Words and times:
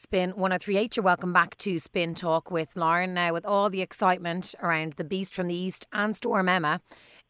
Spin 0.00 0.30
1038, 0.30 0.96
you're 0.96 1.02
welcome 1.02 1.32
back 1.32 1.56
to 1.56 1.76
Spin 1.80 2.14
Talk 2.14 2.52
with 2.52 2.76
Lauren. 2.76 3.14
Now, 3.14 3.32
with 3.32 3.44
all 3.44 3.68
the 3.68 3.82
excitement 3.82 4.54
around 4.62 4.92
the 4.92 5.02
Beast 5.02 5.34
from 5.34 5.48
the 5.48 5.56
East 5.56 5.88
and 5.92 6.14
Storm 6.14 6.48
Emma, 6.48 6.80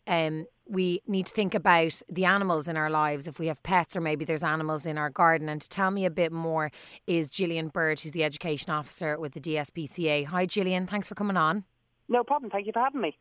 um, 0.07 0.45
we 0.67 1.01
need 1.07 1.25
to 1.25 1.33
think 1.33 1.55
about 1.55 2.03
the 2.11 2.27
animals 2.27 2.69
in 2.69 2.77
our 2.77 2.91
lives. 2.91 3.27
If 3.27 3.39
we 3.39 3.47
have 3.47 3.63
pets, 3.63 3.97
or 3.97 4.03
maybe 4.03 4.27
there's 4.27 4.45
animals 4.45 4.85
in 4.85 4.99
our 4.99 5.09
garden. 5.09 5.49
And 5.49 5.63
to 5.63 5.69
tell 5.71 5.91
me 5.91 6.05
a 6.05 6.11
bit 6.11 6.31
more 6.31 6.71
is 7.07 7.31
Gillian 7.31 7.69
Bird, 7.69 8.01
who's 8.01 8.13
the 8.13 8.23
education 8.23 8.71
officer 8.71 9.19
with 9.19 9.33
the 9.33 9.41
DSPCA. 9.41 10.27
Hi, 10.27 10.45
Gillian. 10.45 10.87
Thanks 10.87 11.09
for 11.09 11.15
coming 11.15 11.39
on. 11.39 11.65
No 12.07 12.23
problem. 12.23 12.51
Thank 12.51 12.67
you 12.67 12.75
for 12.75 12.81
having 12.81 13.01
me. 13.01 13.17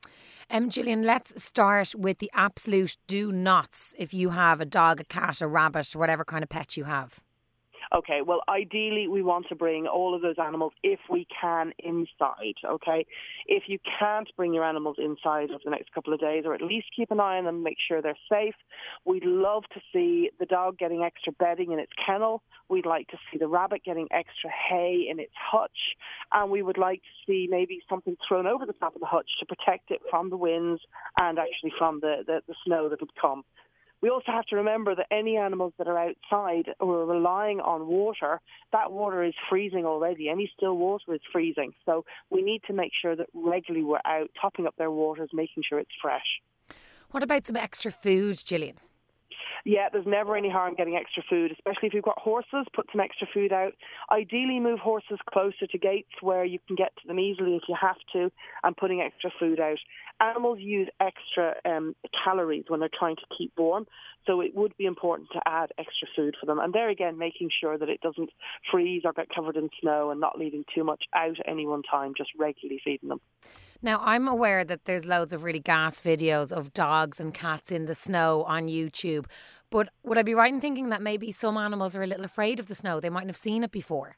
Um, 0.50 0.70
Gillian, 0.70 1.04
let's 1.04 1.42
start 1.42 1.96
with 1.96 2.20
the 2.20 2.30
absolute 2.34 2.98
do 3.08 3.32
nots 3.32 3.96
if 3.98 4.14
you 4.14 4.32
have 4.32 4.60
a 4.60 4.66
dog, 4.66 5.00
a 5.00 5.06
cat, 5.06 5.40
a 5.40 5.48
rabbit, 5.48 5.96
whatever 5.96 6.26
kind 6.26 6.44
of 6.44 6.50
pet 6.50 6.76
you 6.76 6.84
have. 6.84 7.22
Okay, 7.96 8.22
well, 8.26 8.42
ideally, 8.50 9.08
we 9.08 9.22
want 9.22 9.48
to 9.50 9.56
bring 9.56 9.88
all 9.88 10.14
of 10.14 10.22
those 10.22 10.36
animals, 10.38 10.74
if 10.84 11.00
we 11.10 11.26
can, 11.40 11.72
inside. 11.80 12.56
Okay, 12.66 13.06
if 13.46 13.64
you 13.68 13.80
can't 14.00 14.30
bring 14.36 14.54
your 14.54 14.64
animals 14.64 14.98
inside 15.00 15.50
over 15.52 15.62
the 15.64 15.72
next 15.72 15.94
couple 15.94 16.14
of 16.14 16.20
days, 16.20 16.44
or 16.46 16.54
at 16.54 16.62
least 16.62 16.88
keep 16.96 17.12
an 17.12 17.20
eye 17.20 17.38
on 17.38 17.46
them, 17.46 17.64
make 17.64 17.78
sure 17.88 18.02
they're 18.02 18.18
safe. 18.30 18.56
We'd 19.06 19.26
love 19.26 19.64
to 19.74 19.80
see 19.94 20.30
the 20.40 20.46
dog 20.46 20.78
getting 20.78 21.04
extra 21.04 21.32
bedding 21.34 21.72
in 21.72 21.80
its 21.80 21.92
kennel. 22.06 22.44
We'd 22.70 22.86
like 22.86 23.08
to 23.10 23.18
see 23.32 23.38
the 23.38 23.48
rabbit 23.48 23.84
getting 23.86 24.08
extra 24.12 24.50
hay 24.50 25.08
in 25.10 25.20
its 25.20 25.34
hutch, 25.36 25.96
and 26.34 26.52
we 26.52 26.62
would 26.62 26.78
like 26.78 27.02
to 27.02 27.26
see 27.26 27.48
maybe 27.50 27.82
something 27.90 28.18
thrown 28.28 28.48
over 28.48 28.66
the 28.66 28.74
top 28.74 28.96
of 28.96 29.02
the 29.02 29.08
hutch 29.08 29.30
to 29.40 29.46
protect 29.46 29.92
it 29.92 30.02
from 30.10 30.30
the 30.30 30.38
winds 30.38 30.82
and 31.18 31.40
actually 31.40 31.72
from 31.78 32.02
the, 32.02 32.24
the, 32.26 32.42
the 32.48 32.56
snow 32.66 32.90
that 32.90 33.00
would 33.00 33.16
come. 33.20 33.44
We 34.02 34.10
also 34.10 34.32
have 34.32 34.46
to 34.46 34.56
remember 34.56 34.96
that 34.96 35.08
any 35.12 35.38
animals 35.38 35.74
that 35.78 35.88
are 35.88 35.98
outside 35.98 36.70
or 36.80 37.02
are 37.02 37.06
relying 37.06 37.60
on 37.60 37.88
water, 37.88 38.40
that 38.72 38.92
water 38.92 39.24
is 39.24 39.34
freezing 39.50 39.86
already. 39.86 40.30
Any 40.30 40.52
still 40.56 40.78
water 40.78 41.14
is 41.14 41.22
freezing. 41.32 41.74
So 41.86 42.06
we 42.30 42.42
need 42.42 42.62
to 42.68 42.74
make 42.74 42.92
sure 43.02 43.16
that 43.16 43.28
regularly 43.34 43.84
we're 43.84 44.00
out 44.06 44.30
topping 44.40 44.68
up 44.68 44.76
their 44.78 44.92
waters, 44.92 45.30
making 45.34 45.64
sure 45.68 45.80
it's 45.80 45.90
fresh. 46.02 46.42
What 47.12 47.24
about 47.24 47.48
some 47.48 47.56
extra 47.56 47.92
food, 47.92 48.38
Gillian? 48.46 48.78
Yeah, 49.66 49.90
there's 49.92 50.06
never 50.06 50.36
any 50.36 50.50
harm 50.50 50.76
getting 50.76 50.96
extra 50.96 51.24
food, 51.30 51.52
especially 51.52 51.88
if 51.88 51.94
you've 51.94 52.04
got 52.04 52.20
horses. 52.20 52.66
Put 52.74 52.88
some 52.92 53.02
extra 53.02 53.28
food 53.34 53.52
out. 53.52 53.74
Ideally, 54.12 54.60
move 54.60 54.80
horses 54.80 55.20
closer 55.32 55.68
to 55.68 55.78
gates 55.78 56.12
where 56.22 56.46
you 56.46 56.60
can 56.68 56.76
get 56.76 56.94
to 57.02 57.08
them 57.08 57.20
easily 57.20 57.56
if 57.56 57.64
you 57.68 57.76
have 57.80 57.98
to, 58.14 58.32
and 58.64 58.78
putting 58.78 59.02
extra 59.02 59.32
food 59.40 59.60
out. 59.60 59.80
Animals 60.20 60.60
use 60.60 60.90
extra 61.00 61.56
um, 61.66 61.96
calories 62.24 62.66
when 62.68 62.80
they're 62.80 62.90
trying 62.98 63.18
to 63.18 63.36
keep 63.38 63.52
warm, 63.58 63.86
so 64.26 64.42
it 64.42 64.56
would 64.56 64.76
be 64.78 64.86
important 64.86 65.30
to 65.34 65.42
add 65.46 65.72
extra 65.78 66.08
food 66.16 66.36
for 66.40 66.46
them. 66.46 66.60
And 66.60 66.74
there 66.74 66.90
again, 66.90 67.18
making 67.18 67.50
sure 67.62 67.78
that 67.78 67.90
it 67.90 68.02
doesn't 68.02 68.30
freeze 68.72 69.04
or 69.06 69.14
get 69.14 69.28
covered 69.34 69.58
in 69.58 69.70
snow 69.82 70.10
and 70.10 70.20
not 70.20 70.40
leaving 70.40 70.66
too 70.74 70.84
much 70.84 71.04
out 71.14 71.40
at 71.40 71.48
any 71.48 71.68
one 71.68 71.84
time, 71.84 72.14
just 72.18 72.32
regularly 72.38 72.82
feeding 72.84 73.10
them. 73.10 73.22
Now, 73.82 74.02
I'm 74.04 74.28
aware 74.28 74.64
that 74.66 74.86
there's 74.86 75.06
loads 75.06 75.34
of 75.34 75.44
really 75.44 75.60
gas 75.60 76.02
videos 76.02 76.52
of 76.52 76.74
dogs 76.74 77.20
and 77.20 77.34
cats 77.34 77.72
in 77.72 77.86
the 77.86 77.96
snow 77.96 78.44
on 78.44 78.68
YouTube. 78.68 79.26
But 79.70 79.90
would 80.04 80.18
I 80.18 80.24
be 80.24 80.34
right 80.34 80.54
in 80.54 80.62
thinking 80.62 80.90
that 80.90 81.02
maybe 81.02 81.32
some 81.32 81.58
animals 81.58 81.96
are 81.96 82.04
a 82.04 82.08
little 82.08 82.26
afraid 82.26 82.60
of 82.60 82.68
the 82.68 82.76
snow? 82.76 83.00
They 83.00 83.10
mightn't 83.10 83.30
have 83.30 83.38
seen 83.38 83.64
it 83.64 83.72
before. 83.72 84.18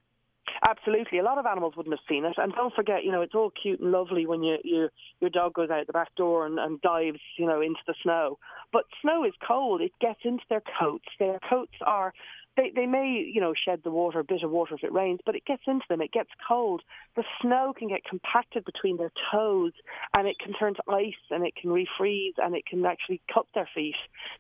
Absolutely, 0.67 1.19
a 1.19 1.23
lot 1.23 1.37
of 1.37 1.45
animals 1.45 1.73
wouldn't 1.77 1.93
have 1.93 2.05
seen 2.07 2.25
it, 2.25 2.33
and 2.37 2.53
don't 2.53 2.73
forget, 2.73 3.03
you 3.05 3.11
know, 3.11 3.21
it's 3.21 3.33
all 3.33 3.49
cute 3.49 3.80
and 3.80 3.91
lovely 3.91 4.25
when 4.25 4.43
you, 4.43 4.57
you 4.63 4.89
your 5.21 5.30
dog 5.30 5.53
goes 5.53 5.69
out 5.69 5.87
the 5.87 5.93
back 5.93 6.13
door 6.15 6.45
and, 6.45 6.59
and 6.59 6.81
dives, 6.81 7.19
you 7.37 7.45
know, 7.45 7.61
into 7.61 7.80
the 7.87 7.93
snow. 8.03 8.37
But 8.73 8.83
snow 9.02 9.23
is 9.23 9.33
cold; 9.47 9.80
it 9.81 9.91
gets 10.02 10.19
into 10.25 10.43
their 10.49 10.61
coats. 10.80 11.05
Their 11.17 11.39
coats 11.49 11.75
are 11.85 12.13
they, 12.58 12.72
they 12.75 12.86
may, 12.86 13.23
you 13.31 13.39
know, 13.39 13.53
shed 13.53 13.81
the 13.83 13.92
water, 13.92 14.19
a 14.19 14.23
bit 14.23 14.44
of 14.44 14.52
water 14.52 14.75
if 14.75 14.83
it 14.83 14.92
rains, 14.92 15.19
but 15.25 15.36
it 15.36 15.45
gets 15.45 15.64
into 15.67 15.86
them. 15.89 16.02
It 16.02 16.11
gets 16.11 16.30
cold. 16.47 16.81
The 17.16 17.23
snow 17.42 17.73
can 17.78 17.88
get 17.88 18.03
compacted 18.03 18.66
between 18.66 18.97
their 18.97 19.11
toes, 19.31 19.72
and 20.14 20.28
it 20.28 20.38
can 20.39 20.53
turn 20.53 20.73
to 20.75 20.83
ice, 20.89 21.14
and 21.30 21.45
it 21.45 21.55
can 21.55 21.70
refreeze, 21.70 22.33
and 22.38 22.55
it 22.55 22.66
can 22.66 22.86
actually 22.86 23.21
cut 23.33 23.45
their 23.55 23.70
feet. 23.73 23.95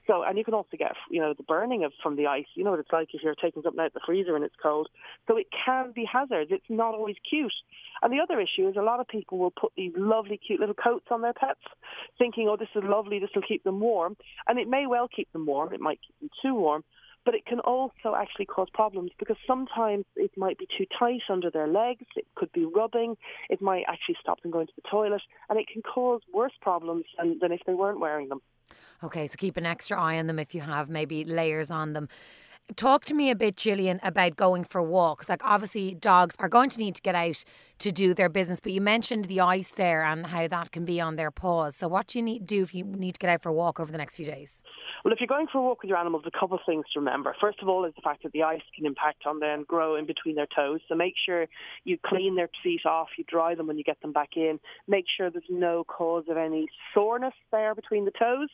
So, 0.07 0.23
and 0.23 0.37
you 0.37 0.43
can 0.43 0.53
also 0.53 0.75
get, 0.77 0.93
you 1.09 1.21
know, 1.21 1.33
the 1.33 1.43
burning 1.43 1.83
of 1.83 1.93
from 2.03 2.15
the 2.15 2.27
ice. 2.27 2.45
You 2.55 2.63
know 2.63 2.71
what 2.71 2.79
it's 2.79 2.91
like 2.91 3.09
if 3.13 3.21
you're 3.23 3.35
taking 3.35 3.61
something 3.63 3.79
out 3.79 3.87
of 3.87 3.93
the 3.93 4.01
freezer 4.05 4.35
and 4.35 4.43
it's 4.43 4.55
cold. 4.61 4.89
So 5.27 5.37
it 5.37 5.47
can 5.65 5.91
be 5.93 6.05
hazards. 6.11 6.51
It's 6.51 6.63
not 6.69 6.95
always 6.95 7.15
cute. 7.29 7.53
And 8.01 8.11
the 8.11 8.19
other 8.19 8.39
issue 8.39 8.67
is 8.67 8.75
a 8.77 8.81
lot 8.81 8.99
of 8.99 9.07
people 9.07 9.37
will 9.37 9.51
put 9.51 9.71
these 9.75 9.91
lovely, 9.95 10.37
cute 10.37 10.59
little 10.59 10.75
coats 10.75 11.07
on 11.11 11.21
their 11.21 11.33
pets, 11.33 11.59
thinking, 12.17 12.47
oh, 12.49 12.57
this 12.57 12.69
is 12.75 12.83
lovely, 12.85 13.19
this 13.19 13.29
will 13.35 13.43
keep 13.47 13.63
them 13.63 13.79
warm. 13.79 14.15
And 14.47 14.57
it 14.57 14.67
may 14.67 14.87
well 14.87 15.07
keep 15.13 15.31
them 15.33 15.45
warm. 15.45 15.73
It 15.73 15.81
might 15.81 15.99
keep 16.05 16.19
them 16.19 16.29
too 16.41 16.55
warm 16.55 16.83
but 17.25 17.35
it 17.35 17.45
can 17.45 17.59
also 17.59 18.15
actually 18.17 18.45
cause 18.45 18.67
problems 18.73 19.11
because 19.19 19.37
sometimes 19.45 20.05
it 20.15 20.31
might 20.37 20.57
be 20.57 20.67
too 20.77 20.85
tight 20.97 21.21
under 21.29 21.49
their 21.51 21.67
legs, 21.67 22.05
it 22.15 22.25
could 22.35 22.51
be 22.51 22.65
rubbing, 22.65 23.15
it 23.49 23.61
might 23.61 23.83
actually 23.87 24.15
stop 24.21 24.41
them 24.41 24.51
going 24.51 24.67
to 24.67 24.73
the 24.75 24.89
toilet, 24.89 25.21
and 25.49 25.59
it 25.59 25.67
can 25.71 25.81
cause 25.81 26.21
worse 26.33 26.53
problems 26.61 27.05
than, 27.17 27.37
than 27.41 27.51
if 27.51 27.61
they 27.65 27.73
weren't 27.73 27.99
wearing 27.99 28.29
them. 28.29 28.41
Okay, 29.03 29.27
so 29.27 29.35
keep 29.37 29.57
an 29.57 29.65
extra 29.65 29.99
eye 29.99 30.19
on 30.19 30.27
them 30.27 30.39
if 30.39 30.53
you 30.53 30.61
have 30.61 30.89
maybe 30.89 31.23
layers 31.23 31.71
on 31.71 31.93
them. 31.93 32.09
Talk 32.75 33.03
to 33.05 33.15
me 33.15 33.31
a 33.31 33.35
bit, 33.35 33.57
Gillian, 33.57 33.99
about 34.03 34.35
going 34.35 34.63
for 34.63 34.81
walks. 34.83 35.27
Like, 35.27 35.43
obviously, 35.43 35.95
dogs 35.95 36.35
are 36.39 36.49
going 36.49 36.69
to 36.69 36.79
need 36.79 36.95
to 36.95 37.01
get 37.01 37.15
out 37.15 37.43
to 37.79 37.91
do 37.91 38.13
their 38.13 38.29
business, 38.29 38.59
but 38.59 38.73
you 38.73 38.81
mentioned 38.81 39.25
the 39.25 39.39
ice 39.39 39.71
there 39.71 40.03
and 40.03 40.27
how 40.27 40.47
that 40.47 40.71
can 40.71 40.85
be 40.85 40.99
on 40.99 41.15
their 41.15 41.31
paws. 41.31 41.75
So, 41.75 41.87
what 41.87 42.07
do 42.07 42.19
you 42.19 42.23
need 42.23 42.39
to 42.39 42.45
do 42.45 42.61
if 42.61 42.75
you 42.75 42.83
need 42.83 43.13
to 43.13 43.19
get 43.19 43.29
out 43.29 43.41
for 43.41 43.49
a 43.49 43.53
walk 43.53 43.79
over 43.79 43.91
the 43.91 43.97
next 43.97 44.17
few 44.17 44.25
days? 44.25 44.61
Well, 45.03 45.13
if 45.13 45.21
you're 45.21 45.27
going 45.27 45.47
for 45.47 45.59
a 45.59 45.61
walk 45.61 45.81
with 45.81 45.89
your 45.89 45.97
animals, 45.97 46.23
a 46.27 46.37
couple 46.37 46.57
of 46.57 46.61
things 46.65 46.85
to 46.93 46.99
remember. 46.99 47.33
First 47.39 47.59
of 47.61 47.69
all, 47.69 47.85
is 47.85 47.93
the 47.95 48.01
fact 48.01 48.23
that 48.23 48.33
the 48.33 48.43
ice 48.43 48.61
can 48.75 48.85
impact 48.85 49.25
on 49.25 49.39
them, 49.39 49.63
grow 49.65 49.95
in 49.95 50.05
between 50.05 50.35
their 50.35 50.47
toes. 50.53 50.81
So 50.89 50.95
make 50.95 51.13
sure 51.25 51.47
you 51.85 51.97
clean 52.05 52.35
their 52.35 52.49
feet 52.61 52.85
off, 52.85 53.07
you 53.17 53.23
dry 53.25 53.55
them 53.55 53.67
when 53.67 53.77
you 53.77 53.83
get 53.83 54.01
them 54.01 54.11
back 54.11 54.31
in. 54.35 54.59
Make 54.87 55.05
sure 55.15 55.29
there's 55.29 55.43
no 55.49 55.85
cause 55.85 56.25
of 56.29 56.35
any 56.35 56.67
soreness 56.93 57.33
there 57.51 57.73
between 57.75 58.05
the 58.05 58.11
toes. 58.11 58.49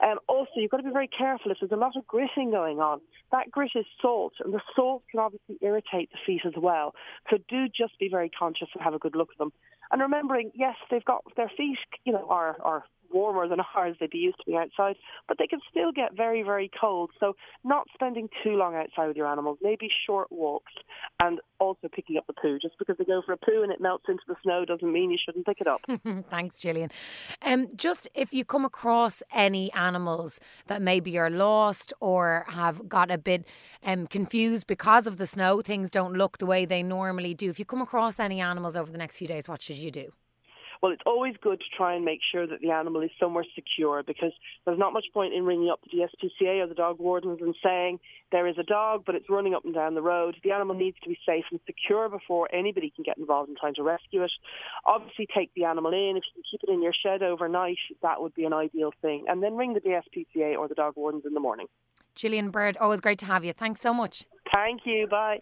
And 0.00 0.12
um, 0.12 0.18
also, 0.28 0.50
you've 0.56 0.70
got 0.70 0.78
to 0.78 0.82
be 0.84 0.92
very 0.92 1.08
careful 1.08 1.50
if 1.50 1.58
there's 1.60 1.72
a 1.72 1.76
lot 1.76 1.96
of 1.96 2.06
gritting 2.06 2.52
going 2.52 2.78
on. 2.78 3.00
That 3.32 3.50
grit 3.58 3.72
is 3.74 3.86
salt, 4.00 4.34
and 4.44 4.54
the 4.54 4.60
salt 4.76 5.02
can 5.10 5.18
obviously 5.18 5.58
irritate 5.60 6.10
the 6.12 6.18
feet 6.24 6.42
as 6.46 6.52
well. 6.56 6.94
So 7.28 7.38
do 7.48 7.66
just 7.66 7.98
be 7.98 8.08
very 8.08 8.30
conscious 8.30 8.68
and 8.72 8.84
have 8.84 8.94
a 8.94 9.00
good 9.00 9.16
look 9.16 9.30
at 9.32 9.38
them. 9.38 9.52
And 9.90 10.00
remembering, 10.00 10.52
yes, 10.54 10.76
they've 10.92 11.04
got 11.04 11.24
their 11.36 11.50
feet, 11.56 11.78
you 12.04 12.12
know, 12.12 12.24
are, 12.30 12.56
are 12.62 12.84
warmer 13.12 13.48
than 13.48 13.58
ours. 13.74 13.96
They'd 14.00 14.10
be 14.10 14.18
used 14.18 14.38
to 14.38 14.44
being 14.46 14.58
outside, 14.58 14.96
but 15.26 15.38
they 15.38 15.46
can 15.46 15.60
still 15.70 15.92
get 15.92 16.16
very, 16.16 16.42
very 16.42 16.70
cold. 16.80 17.10
So, 17.20 17.34
not 17.64 17.86
spending 17.94 18.28
too 18.42 18.52
long 18.52 18.74
outside 18.74 19.08
with 19.08 19.16
your 19.16 19.26
animals, 19.26 19.58
maybe 19.62 19.88
short 20.06 20.30
walks, 20.30 20.72
and 21.20 21.40
also 21.60 21.88
picking 21.92 22.16
up 22.16 22.26
the 22.26 22.32
poo. 22.32 22.58
Just 22.60 22.78
because 22.78 22.96
they 22.98 23.04
go 23.04 23.22
for 23.24 23.32
a 23.32 23.36
poo 23.36 23.62
and 23.62 23.72
it 23.72 23.80
melts 23.80 24.04
into 24.08 24.22
the 24.28 24.36
snow 24.42 24.64
doesn't 24.64 24.92
mean 24.92 25.10
you 25.10 25.18
shouldn't 25.24 25.46
pick 25.46 25.60
it 25.60 25.66
up. 25.66 25.80
Thanks, 26.30 26.60
Gillian. 26.60 26.90
Um, 27.42 27.68
just 27.76 28.08
if 28.14 28.32
you 28.32 28.44
come 28.44 28.64
across 28.64 29.22
any 29.32 29.72
animals 29.72 30.40
that 30.66 30.82
maybe 30.82 31.18
are 31.18 31.30
lost 31.30 31.92
or 32.00 32.46
have 32.48 32.88
got 32.88 33.10
a 33.10 33.18
bit 33.18 33.46
um, 33.84 34.06
confused 34.06 34.66
because 34.66 35.06
of 35.06 35.18
the 35.18 35.26
snow, 35.26 35.60
things 35.60 35.90
don't 35.90 36.14
look 36.14 36.38
the 36.38 36.46
way 36.46 36.64
they 36.64 36.82
normally 36.82 37.34
do. 37.34 37.50
If 37.50 37.58
you 37.58 37.64
come 37.64 37.82
across 37.82 38.18
any 38.18 38.40
animals 38.40 38.76
over 38.76 38.90
the 38.90 38.98
next 38.98 39.18
few 39.18 39.28
days, 39.28 39.48
what 39.48 39.62
should 39.62 39.78
you 39.78 39.90
do? 39.90 40.12
Well, 40.82 40.92
it's 40.92 41.02
always 41.06 41.34
good 41.40 41.60
to 41.60 41.76
try 41.76 41.94
and 41.94 42.04
make 42.04 42.20
sure 42.30 42.46
that 42.46 42.60
the 42.60 42.70
animal 42.70 43.02
is 43.02 43.10
somewhere 43.18 43.44
secure 43.54 44.02
because 44.02 44.32
there's 44.64 44.78
not 44.78 44.92
much 44.92 45.06
point 45.12 45.34
in 45.34 45.44
ringing 45.44 45.70
up 45.70 45.80
the 45.82 45.98
DSPCA 45.98 46.62
or 46.62 46.66
the 46.66 46.74
dog 46.74 46.98
wardens 46.98 47.40
and 47.40 47.54
saying 47.62 47.98
there 48.30 48.46
is 48.46 48.56
a 48.58 48.62
dog, 48.62 49.04
but 49.06 49.14
it's 49.14 49.28
running 49.28 49.54
up 49.54 49.64
and 49.64 49.74
down 49.74 49.94
the 49.94 50.02
road. 50.02 50.36
The 50.44 50.52
animal 50.52 50.76
needs 50.76 50.96
to 51.02 51.08
be 51.08 51.18
safe 51.26 51.44
and 51.50 51.60
secure 51.66 52.08
before 52.08 52.48
anybody 52.52 52.92
can 52.94 53.02
get 53.02 53.18
involved 53.18 53.48
in 53.48 53.56
trying 53.56 53.74
to 53.74 53.82
rescue 53.82 54.22
it. 54.22 54.32
Obviously, 54.86 55.26
take 55.34 55.52
the 55.54 55.64
animal 55.64 55.92
in. 55.92 56.16
If 56.16 56.24
you 56.26 56.34
can 56.34 56.42
keep 56.50 56.60
it 56.62 56.72
in 56.72 56.82
your 56.82 56.92
shed 56.92 57.22
overnight, 57.22 57.78
that 58.02 58.20
would 58.20 58.34
be 58.34 58.44
an 58.44 58.52
ideal 58.52 58.92
thing. 59.02 59.24
And 59.28 59.42
then 59.42 59.56
ring 59.56 59.74
the 59.74 59.80
DSPCA 59.80 60.56
or 60.56 60.68
the 60.68 60.74
dog 60.74 60.94
wardens 60.96 61.24
in 61.26 61.34
the 61.34 61.40
morning. 61.40 61.66
Gillian 62.14 62.50
Bird, 62.50 62.76
always 62.78 63.00
great 63.00 63.18
to 63.18 63.26
have 63.26 63.44
you. 63.44 63.52
Thanks 63.52 63.80
so 63.80 63.94
much. 63.94 64.26
Thank 64.52 64.80
you. 64.84 65.06
Bye. 65.06 65.36